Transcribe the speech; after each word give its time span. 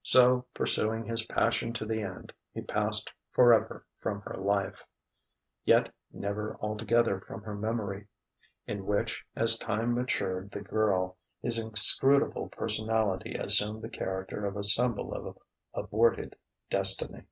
So, 0.00 0.46
pursuing 0.54 1.04
his 1.04 1.26
passion 1.26 1.74
to 1.74 1.84
the 1.84 2.00
end, 2.00 2.32
he 2.54 2.62
passed 2.62 3.10
forever 3.32 3.84
from 3.98 4.22
her 4.22 4.38
life, 4.38 4.82
yet 5.66 5.92
never 6.10 6.56
altogether 6.62 7.20
from 7.20 7.42
her 7.42 7.54
memory; 7.54 8.06
in 8.66 8.86
which, 8.86 9.22
as 9.36 9.58
time 9.58 9.94
matured 9.94 10.52
the 10.52 10.62
girl, 10.62 11.18
his 11.42 11.58
inscrutable 11.58 12.48
personality 12.48 13.34
assumed 13.34 13.82
the 13.82 13.90
character 13.90 14.46
of 14.46 14.56
a 14.56 14.64
symbol 14.64 15.12
of 15.12 15.36
aborted 15.74 16.34
destiny. 16.70 17.24